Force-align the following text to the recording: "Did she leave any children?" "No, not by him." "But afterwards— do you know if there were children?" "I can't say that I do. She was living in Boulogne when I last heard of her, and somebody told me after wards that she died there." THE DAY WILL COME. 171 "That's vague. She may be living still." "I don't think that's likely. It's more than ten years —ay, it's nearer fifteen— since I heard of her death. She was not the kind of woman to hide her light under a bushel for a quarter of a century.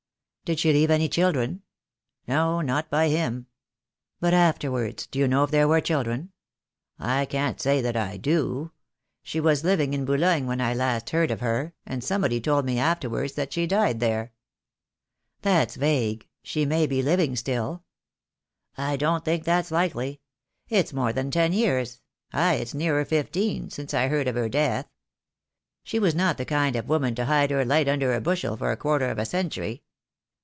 "Did 0.43 0.59
she 0.59 0.73
leave 0.73 0.91
any 0.91 1.07
children?" 1.07 1.61
"No, 2.27 2.59
not 2.59 2.89
by 2.89 3.07
him." 3.07 3.45
"But 4.19 4.33
afterwards— 4.33 5.07
do 5.07 5.17
you 5.17 5.25
know 5.25 5.45
if 5.45 5.51
there 5.51 5.65
were 5.65 5.79
children?" 5.79 6.33
"I 6.99 7.23
can't 7.23 7.57
say 7.61 7.79
that 7.79 7.95
I 7.95 8.17
do. 8.17 8.73
She 9.23 9.39
was 9.39 9.63
living 9.63 9.93
in 9.93 10.03
Boulogne 10.03 10.47
when 10.47 10.59
I 10.59 10.73
last 10.73 11.11
heard 11.11 11.31
of 11.31 11.39
her, 11.39 11.73
and 11.85 12.03
somebody 12.03 12.41
told 12.41 12.65
me 12.65 12.79
after 12.79 13.09
wards 13.09 13.31
that 13.35 13.53
she 13.53 13.65
died 13.65 14.01
there." 14.01 14.33
THE 15.41 15.49
DAY 15.49 15.49
WILL 15.49 15.53
COME. 15.53 15.53
171 15.53 15.53
"That's 15.53 15.75
vague. 15.77 16.27
She 16.43 16.65
may 16.65 16.85
be 16.85 17.01
living 17.01 17.37
still." 17.37 17.85
"I 18.77 18.97
don't 18.97 19.23
think 19.23 19.45
that's 19.45 19.71
likely. 19.71 20.19
It's 20.67 20.91
more 20.91 21.13
than 21.13 21.31
ten 21.31 21.53
years 21.53 22.01
—ay, 22.33 22.55
it's 22.55 22.73
nearer 22.73 23.05
fifteen— 23.05 23.69
since 23.69 23.93
I 23.93 24.09
heard 24.09 24.27
of 24.27 24.35
her 24.35 24.49
death. 24.49 24.89
She 25.85 25.97
was 25.97 26.13
not 26.13 26.37
the 26.37 26.43
kind 26.43 26.75
of 26.75 26.89
woman 26.89 27.15
to 27.15 27.23
hide 27.23 27.51
her 27.51 27.63
light 27.63 27.87
under 27.87 28.13
a 28.13 28.19
bushel 28.19 28.57
for 28.57 28.73
a 28.73 28.77
quarter 28.77 29.07
of 29.09 29.17
a 29.17 29.25
century. 29.25 29.83